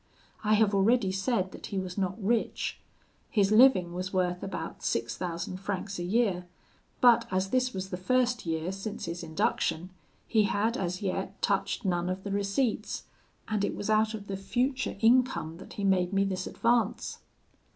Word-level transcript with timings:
I 0.43 0.55
have 0.55 0.73
already 0.73 1.11
said 1.11 1.51
that 1.51 1.67
he 1.67 1.77
was 1.77 1.95
not 1.95 2.15
rich. 2.19 2.79
His 3.29 3.51
living 3.51 3.93
was 3.93 4.11
worth 4.11 4.41
about 4.41 4.81
six 4.81 5.15
thousand 5.15 5.57
francs 5.57 5.99
a 5.99 6.03
year, 6.03 6.47
but 7.01 7.27
as 7.29 7.51
this 7.51 7.71
was 7.71 7.91
the 7.91 7.97
first 7.97 8.43
year 8.43 8.71
since 8.71 9.05
his 9.05 9.21
induction, 9.21 9.91
he 10.27 10.45
had 10.45 10.75
as 10.75 11.03
yet 11.03 11.39
touched 11.43 11.85
none 11.85 12.09
of 12.09 12.23
the 12.23 12.31
receipts, 12.31 13.03
and 13.47 13.63
it 13.63 13.75
was 13.75 13.91
out 13.91 14.15
of 14.15 14.25
the 14.25 14.37
future 14.37 14.97
income 15.01 15.57
that 15.57 15.73
he 15.73 15.83
made 15.83 16.13
me 16.13 16.23
this 16.23 16.47
advance. 16.47 17.19